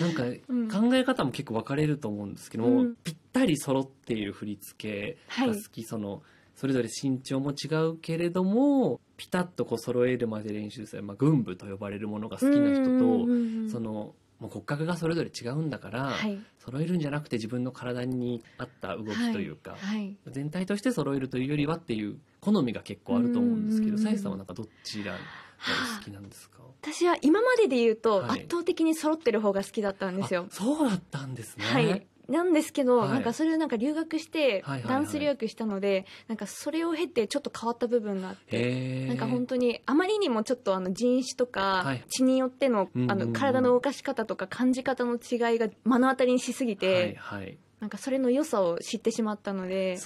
[0.00, 0.68] なんかうん。
[0.68, 2.96] 考え方も結構分かれると思うんですけども、うん。
[3.02, 6.22] ぴったり揃っている振り付けが好き、その
[6.54, 13.26] それぞれ身長も違うけれどもピタッとこう揃えるまで練習する、まあ、軍部と呼ばれるものが好きな人と、
[13.70, 16.38] そのもう骨格がそれぞれ違うんだから、はい。
[16.58, 20.16] 揃えるんじゃなくて自分の体に合った動きというか、はい。
[20.28, 25.16] 全体として揃えるというよりはっていう好みが結構あると思うんですけど、さゆさんはなんかどちら
[25.98, 26.58] 好きなんですか？
[26.82, 30.54] 私は今までで言うとはい圧倒的に揃ってる方が好きだったんですよあ。
[30.54, 31.64] そうだったんですね。
[31.64, 32.06] はい。
[32.28, 39.06] なんですけど、はいなんかそれをなんか留学してはいはいはいダンス留学したので、なんかそれを経てちょっと変わった部分があって。
[39.06, 47.58] なんか本当にあまりにもちょっとあの人種とかはい血によってのうんうんうんあの体の動かし方とか感じ方の違いが目の当たりにしすぎはいてはい。
[47.80, 49.98] なんかそれの良さを知ってしまったので。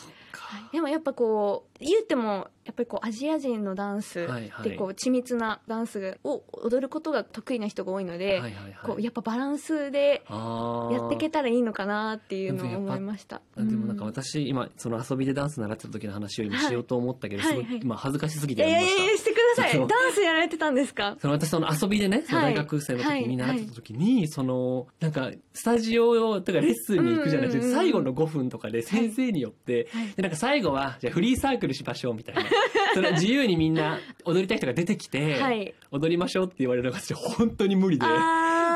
[0.72, 4.70] でもやっぱこう言うてもやっぱりこうアジア人のダンスはいはい。
[4.70, 8.42] でこう緻密なダンスを踊ることが得意な人が多いので。
[8.84, 13.40] こうやっぱバランスでやっていけたらいいのかなっていうのを思いました。
[13.56, 14.10] あでもなんかうん。
[14.10, 17.80] 私今その遊びでダンス習ってた時の話を今はいしようと思ったけど、はいすごいはい。
[17.82, 19.02] 今恥ずかしすぎてやめました。
[19.02, 19.72] やいやしてください。
[19.78, 21.16] ダンスやられてたんですか？
[21.20, 30.06] その私その遊びでね、そのはい大学生の時に習ってた時に、そのなんかスタジオとかレッスンに行くじゃないですか、最後の5分とかで先生によって、はい。
[30.16, 32.42] でなんか最後はじゃあフリーサークルしましょうみたいな。
[32.94, 35.74] それは自由にみんな踊りたい人が出てきて、はい。
[35.90, 38.06] 踊りましょうって言われるのが私本当に無理で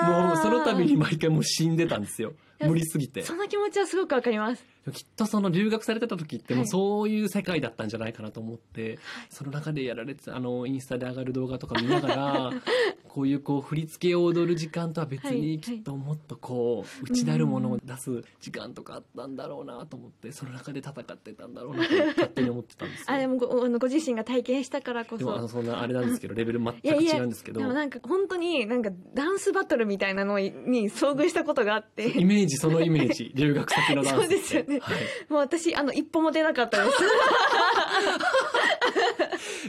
[0.06, 2.32] もうその度に毎回もう死んでたんですよ。
[2.60, 3.22] 無理すぎて。
[3.22, 4.64] その気持ちはすごくわかります。
[4.92, 12.50] きっとその留学されてた時ってもうはいそういう世界だったんじゃないかなと思って、その中でやられてたあのインスタで上がる動画とか見ながら
[13.12, 23.06] こういうこう振り付けを踊る時間とは別はいにきっともっとこう内なるものを出す時間とかあったんだろうなと思ってその中で戦ってたんだろうなと勝手に思ってたんですよ。
[23.14, 25.60] あでもごあのご自身が体験したからこでもあのそ。
[25.60, 32.08] そんなあれなんですけど レベル全くいやいや違うんですけどでもなんか本当になんかダンスバトルみたいなのに遭遇したことがあって。
[32.18, 36.96] イメージそのイメージ 留学先のダンスそうですよねはいもう私あの一歩も出なかったです。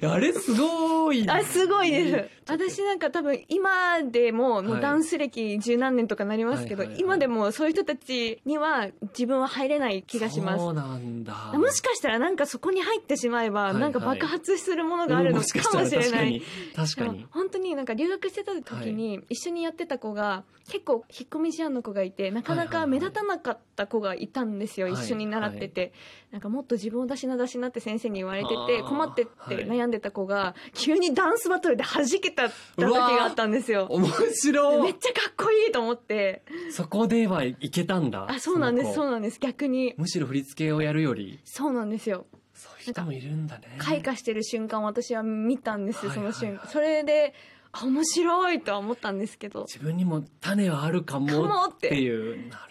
[0.02, 2.30] いやあれすごいあすごいです。
[2.52, 4.80] 私なんか多分今でももはい。
[4.80, 7.04] うダンス歴十何年とかなりますけど、はいはいはい。
[7.04, 10.60] 今でもそういう人たちには自分は入れない気がします。
[10.60, 11.54] そうなんだ。
[11.54, 13.82] もしかしたらなんかそこに入ってしまえば、はいはい。
[13.82, 16.12] なんか爆発するものがあるのかもしれない。
[16.12, 16.44] ら確かに
[16.76, 24.94] 確かでもに本当になんか留学してた時に一緒にやってた子が結構引っ込み思案の子がいてなかなか目立たなかった子がいたんですよ、はい。
[24.94, 25.94] 一緒に習ってて、
[26.32, 29.68] なんかもっと自分を出しな出しなって先生に言われてて困ってってはい。
[29.68, 33.88] 悩んでた子が急にダンスバトルで弾けた時があったんですよ。
[33.90, 34.82] 面白い。
[34.84, 36.44] めっちゃかっこいいと思って。
[36.72, 39.40] そこではいけたんだあそうなんですそうなんです。
[39.42, 39.94] 逆に。
[39.98, 41.42] むしろ振り付けをやるより。
[41.44, 42.26] そうなんですよ。
[42.54, 43.76] そういう人もいるんだね。
[43.80, 46.58] 開花してる瞬間を私は見たんですよ、はいその瞬はい。
[46.58, 46.72] はい間。
[46.72, 47.34] それで
[47.74, 49.66] あ面白いとは思ったんですけど。
[49.68, 52.50] 自分にも種はあるかもっていう。
[52.50, 52.71] なる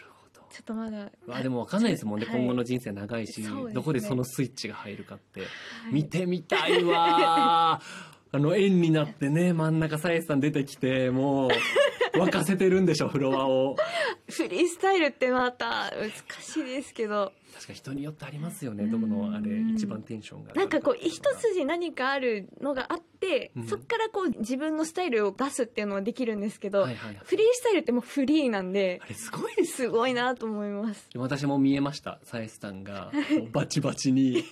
[0.60, 2.36] ょっとまだあでも分かんないですもんね、はい。
[2.36, 3.48] 今後の人生長いし、ね。
[3.72, 5.48] どこでそのスイッチが入るかって、はい。
[5.92, 8.10] 見てみたいわー。
[8.32, 11.50] あの円になってね真ん中さえさん出てきてもう
[12.16, 13.74] 沸かせてるんでしょフロアを。
[14.28, 16.10] フリースタイルってまた難
[16.40, 17.32] しいですけど。
[17.54, 19.70] 確か人によってありますよねどこのあれうん。
[19.70, 23.00] 一番テンションがなんかこう一筋何かあるのがあっ
[23.68, 27.20] そっからこう自分のスタイルを出すっていうのはできるんですけど、はいはいはい。
[27.24, 31.08] フリースタイルってもうフリーなんであれすごいですすごいなと思います。
[31.16, 33.12] 私も見えましたさえさんが。
[33.52, 34.44] バチバチに。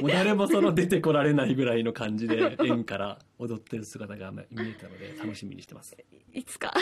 [0.00, 5.96] もう誰もその出てこられないぐらいの感じで円から踊ってる姿が見えたので楽しみにしてます。
[6.32, 6.72] いつか。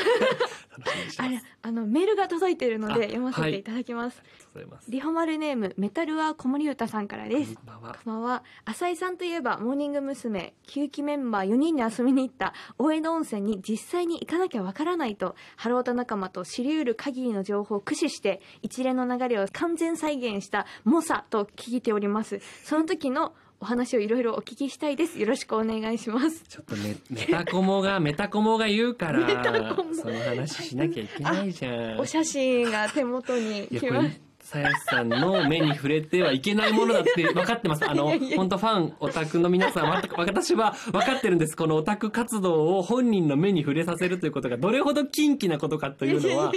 [0.78, 1.46] 楽 します。
[1.62, 4.90] あのメールが届いているのあで読ませていただきます、ありがとうございます。
[4.90, 7.54] リホマルネームメタルは子守歌さんからです。
[7.54, 7.94] こんばんは。
[7.94, 8.44] こんばんは。
[8.64, 10.54] 浅井さんといえばモーニング娘。
[10.66, 12.54] 9期メンバー4人で遊びに行った。
[12.78, 22.40] 大江戸温泉に実際に行かなきゃわからないとハロータ仲間と知り得る限りの情報を駆使して一連の流れを完全再現した猛者と聞いております。
[22.64, 25.18] その時のお話をいろいろお聞きしたいです。
[25.18, 26.44] よろしくお願いします。
[26.48, 29.94] ちょっとメメタコモがメタコモが言うかメタらコモ。
[29.94, 32.00] その話しなきゃいけないじゃん。
[32.00, 34.20] お写真が手元に来ます
[34.50, 37.88] さやさんの目に触れてはいけないものだって分かってます。
[37.88, 41.56] あの本当ファン、オタクの皆さん、私は分かってるんです。
[41.56, 46.52] このオタク活動を本人の目に触れさせるということがどれほど禁忌なことかというのは、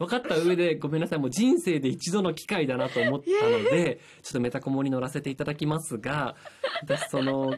[0.00, 1.18] 分かった上でごめんなさい。
[1.18, 6.36] もう人生で一度の機会だなと思ったので、 ちょっとメタコモに乗らせていただきますが、
[6.82, 7.54] 私その、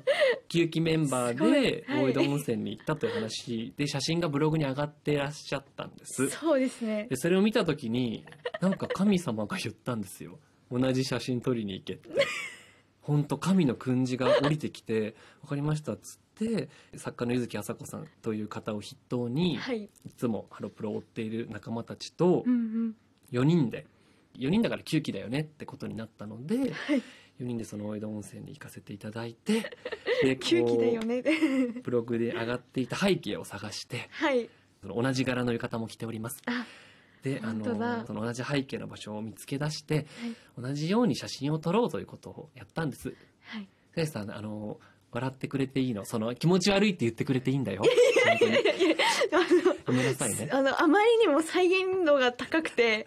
[0.49, 6.31] 9期メンバーで 大江戸温泉に行ったという話で、写真がブログに上がってらっしゃったんです。
[6.31, 8.25] そうですねでそれを見た時に
[8.61, 10.39] なんか神様が言ったんですよ
[10.71, 12.09] 同じ写真撮りに行けって
[13.03, 19.85] 本当神の訓示が降りてきて「分かりました」っつって作家の柚木麻子さんという方を筆頭に、はい。
[19.85, 22.57] いつもハロプロを追っている仲間たちとうんう
[22.89, 22.97] ん。
[23.33, 23.87] 4人で
[24.39, 26.69] 4人だから9期だよねってことになったので、はい。
[27.41, 29.63] 4人でその大江戸温泉に行かせていただいて
[30.23, 31.23] で こ9期だようね。
[31.83, 34.49] ブログで上がっていた背景を探してはい。
[34.81, 36.43] その同じ柄の浴衣も着ております。
[37.23, 40.05] あであのその同じ背景の場所を見つけ出してはい
[40.59, 43.15] 同じように写真を撮ろうということをやったんです。
[43.45, 44.79] はいせいさんあの
[45.11, 46.05] 笑ってくれていいの？
[46.07, 47.83] その気持ち悪いって言ってくれていいんだよ。
[48.27, 48.53] 本当に
[49.87, 50.49] ごめんなさいね。
[50.51, 53.07] あのあまりにも再現度が高くて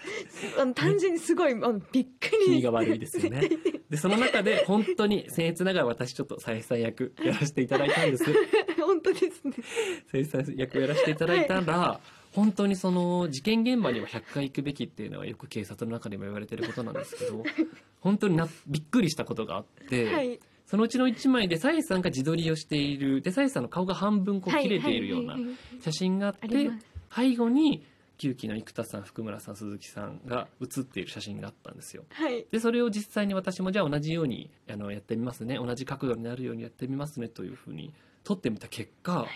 [0.59, 3.49] あの単純にすごいあのびっくり気味が悪いですよね。
[3.89, 8.25] でその中で本当に僭越ながら私ちょっと佐伯さん役やらせていただいたんです。
[8.79, 9.53] 本当ですね
[10.11, 11.99] 佐伯さん役をやらせていただいたら、
[12.35, 17.43] 本当にその事件現場には100回行くべきっていうのはよく警察の中でも言われてることなんですけど
[18.01, 20.39] 本当になびっくりしたことがあって、はい。
[20.65, 25.37] そのうちの1枚で佐伯さんが自撮りをしているで佐伯さんの顔が半分こう切れているような
[25.79, 26.71] 写真があって
[27.15, 27.85] 背後に
[28.17, 32.03] 旧期の生田さん福村さん鈴木さんが写っている写真があったんですよ。
[32.09, 32.45] はい。
[32.51, 35.57] でそれを実際に私もじゃあ同じようにあのやってみますね。
[35.57, 37.93] 同じ角度になるようにやってみますねというふうに
[38.23, 39.27] 撮ってみた結果、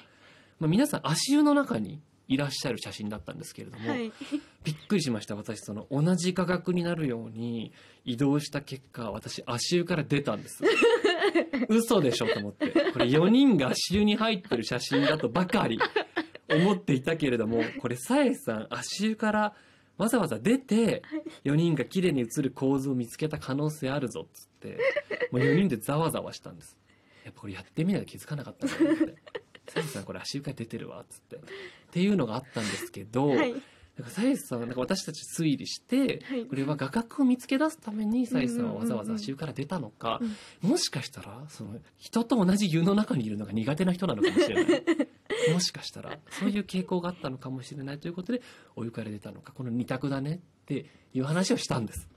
[0.59, 4.11] まあ、皆さん足湯の中にいらっしゃる写真だったんですけれども、はい。
[4.63, 5.35] びっくりしました。
[5.35, 7.73] 私その同じ画角になるように
[8.05, 10.63] 移動した結果私足湯から出たんです。
[11.67, 12.69] 嘘でしょと思って。
[12.69, 15.79] これ4人が足湯に入ってる写真だとばかり
[16.49, 19.55] 思っていたけれどもこれさえさん足湯から
[19.97, 21.01] わざわざ出て
[21.45, 24.77] 4人が綺麗に写る構図を見つけた可能性あるぞっつって
[25.31, 26.77] もう4人でざわざわしたんです。
[27.25, 29.15] やっぱこれやってみないと気づかなかったなって
[29.69, 31.35] 「さえさんこれ足湯から出てるわ」っつって。
[31.37, 31.39] っ
[31.91, 33.53] ていうのがあったんですけど、はい。
[33.99, 36.45] なんかサイさんはなんか私たち推理して、はい。
[36.45, 40.21] これは画角を見つけ出すためにサイさんはわざわざ足湯から出たのか、
[40.61, 44.83] もしかしたらその人と同じ湯の中にいるのが苦手な人なのかもしれない。
[45.51, 48.41] もしかしたらそういう傾向があったのかもしれないということで
[48.75, 52.07] お湯から出たのかこの二択だねっていう話をしたんです。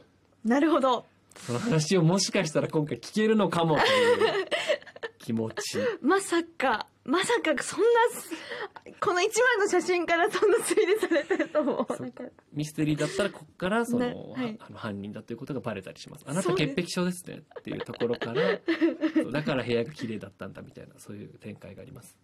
[0.44, 1.06] なるほど。
[1.36, 3.88] その話をもしかしたら今回聞けるのかもという
[5.18, 5.78] 気持ち。
[6.00, 7.86] まさかまさかそんな
[9.00, 12.12] この一枚の写真からそんな推理されてると思そう。
[12.52, 14.58] ミステリーだったらここからその、ねはい。
[14.60, 16.24] あの犯人だということがバレたりします。
[16.26, 18.60] あなた潔癖症ですねっていうところから
[19.32, 22.16] だから部屋が綺麗だったんだみたいなそういう展開があります。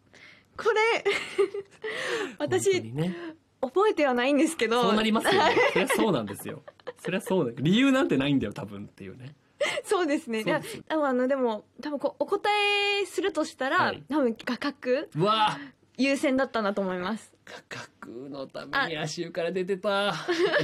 [0.57, 1.05] これ
[2.39, 3.17] 私にね。
[3.61, 4.83] 覚えてはないんですけど。
[4.83, 5.57] そうなりますよね。
[5.73, 6.63] そりゃそうなんですよ。
[6.99, 7.61] そりゃそうだ。
[7.61, 9.35] 理由なんてないんだよ多分っていうね
[9.85, 10.45] そうですね。
[10.89, 12.49] 多分あのでも多分こうお答
[13.03, 14.03] えするとしたら、はい。
[14.09, 15.59] 多分画角うわ。
[15.97, 17.33] 優先だったなと思います。
[17.45, 20.15] 画角のために足湯から出てた。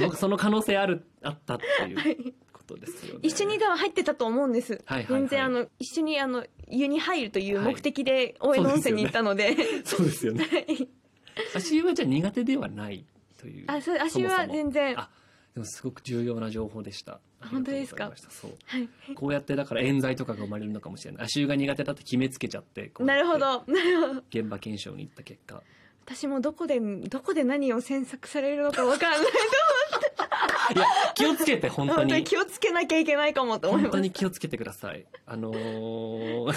[0.01, 3.19] 僕その可能性あるあったっていう ことですよね。
[3.23, 5.21] 一緒に多分入ってたと思うんです、はいはいはい。
[5.21, 10.45] 全然あの一緒にあの湯に入るというはい目的で大江戸温泉に行ったので,、 そうですよね。
[10.45, 10.89] はい。
[11.53, 13.05] 足湯はじゃあ苦手ではない
[13.37, 13.65] という。
[13.67, 14.53] あそう足はそもそも。
[14.53, 15.09] 全然あ
[15.55, 17.19] でもすごく重要な情報でした。
[17.49, 18.05] 本当ですか？
[18.05, 18.89] ありがとうはい。
[19.15, 21.25] こうやってだから冤罪とかが生まれるのかもしれない。
[21.25, 23.63] 足湯が苦手だって決めつけちゃってってるほど。
[23.67, 24.23] なるほど。
[24.29, 25.61] 現場検証に行った結果。
[26.05, 29.27] 私もどこでどこで何を詮索されるのかわからない。
[30.75, 35.05] いや気をつけて本当本当にに気をつけなきゃいけないかもと思い本当ますに気をつけてください。
[35.25, 36.53] あのー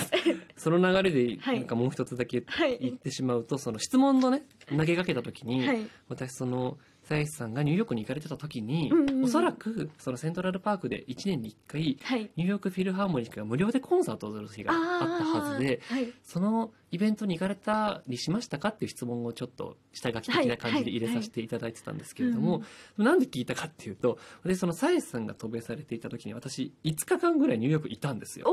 [0.57, 1.57] その流れではい。
[1.59, 4.43] なんかもう一つだけはい言ってしまうと、その質問のね
[4.77, 5.87] 投げかけた時に、はい。
[6.09, 9.25] 私その佐伯さんがニューヨークに行かれてた時に、うんうんうん。
[9.25, 12.31] おそらくそのセントラルパークで1年に1回はい。
[12.37, 16.13] ニューヨークフィルハーモニックが無料でコンサートをする日があったはずではい。
[16.23, 22.63] そのイベントに行かれたりしましたかっていう質問をちょっと下書き的な感じで入れさせていただいてたんですけれども、
[22.97, 28.47] なんで聞いたかっていうとでそのサイさんが渡米されていた時に私5日間ぐらいニューヨークいたんですよ。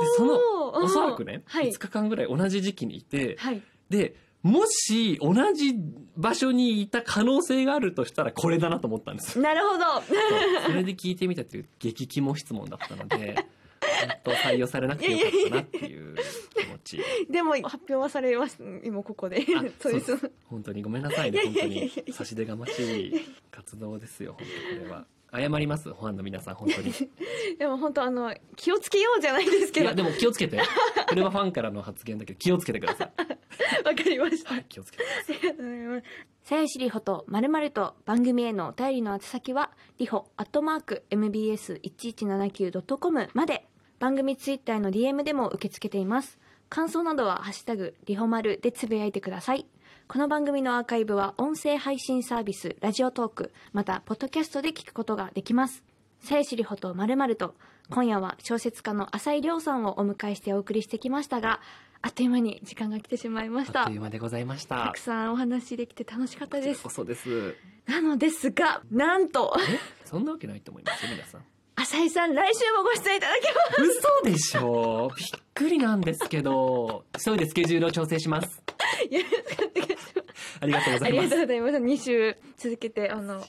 [0.00, 0.38] でその
[0.84, 1.70] おそらくね、はい。
[1.70, 3.62] 5日間ぐらい同じ時期にいてはい。
[3.88, 5.74] でもし同じ
[6.16, 9.38] 場所にいた可能性があるとしたらこれだなと思ったんです。
[9.38, 9.44] よ。
[9.44, 9.84] なるほど。
[10.66, 13.36] それで聞いてみたという激肝質問だったので
[14.00, 16.16] 本当採用されなくてよかったなっていう
[16.56, 17.00] 気持ち。
[17.30, 18.58] でも発表はされます。
[18.84, 19.46] 今ここで。
[19.56, 20.30] あそうです。
[20.46, 21.40] 本当にごめんなさいね。
[21.44, 23.14] 本当に差し出がましい
[23.50, 24.36] 活動ですよ。
[24.38, 26.90] 本当これは謝りますファンの皆さん本当に。
[26.90, 26.92] い
[27.58, 29.86] でも本当あの気をつけようじゃないですけど。
[29.86, 30.60] わやでも気をつけて。
[31.08, 33.12] これはファンからの発言だけど気をつけてください。
[33.82, 34.54] かりました。
[34.54, 36.04] はい気をつけてありがとうございます。
[36.42, 43.66] さやしりほとまるまると番組へのお便りの宛先はりほアットマーク mbs 一一七九ドットコムまで
[43.98, 46.38] 番組ツイッターの DM でも受け付けています。
[46.68, 49.66] 感想などはハッシュタグりほまるでつぶやいてください。
[50.08, 55.82] この番組のアーカイブは音声配信サービスラジオトークまたポッドキャストで聞くことができます。
[56.20, 57.54] さやしりほとまるまると
[57.90, 61.60] 今夜は小説家の浅井亮さんをお迎えしてお送りしてきましたが
[62.02, 63.80] あっという間に時間が来てしまいました。
[63.80, 64.84] あっという間でございました。
[64.86, 66.88] たくさんお話できて楽しかったです。
[66.88, 67.56] そです。
[67.86, 69.78] なのですがなんとえ？
[70.04, 71.44] そんなわけないと思いますよ皆さん
[71.76, 73.82] 浅井さん来週もご出演いただきます。
[73.82, 75.10] 嘘でしょ。
[75.16, 77.04] びっくりなんですけど。
[77.24, 78.62] 急いでスケジュールを調整します。
[79.10, 80.22] よろしくお願いします。
[80.60, 81.76] ありがとうござありがいますとうございます。
[81.76, 83.42] 2週続けてあの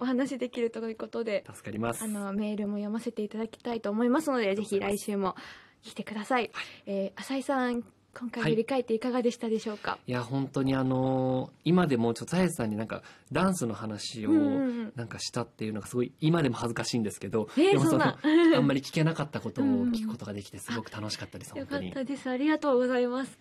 [0.00, 2.02] お話できるということで助かります。
[2.02, 5.36] あのメールも読ませていただきたいと思いますのでぜひ来週も
[5.82, 6.50] 来てください、
[6.86, 7.84] えー浅井さん
[8.18, 14.92] 今回振り返っていかがでしたでしょうか、いや本当にあの今でもちょっとさやさんになんかダンスの話をうんうんうん。
[14.96, 18.18] なんかしたっていうのがすごい今でも恥ずかしいんですけど、えーでもそんな。
[18.56, 22.30] あんまり聞けなかったことを 聞くことができてすごく楽しかったですよかったです。
[22.30, 23.38] ありがとうございます。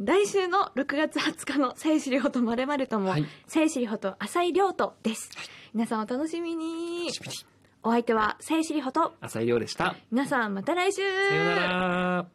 [0.00, 3.26] 来週の6月20日の「さゆしりほとまるまるとも」はい。
[3.46, 5.30] さゆしりほと浅井亮とです、
[5.72, 7.10] 皆さんお楽しみに。
[7.82, 9.14] お相手はさゆしりほと。
[9.20, 9.96] 浅井亮でした。
[10.10, 11.02] 皆さんまた来週。
[11.28, 12.34] さようなら